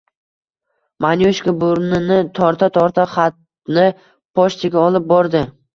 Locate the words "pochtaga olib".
4.41-5.13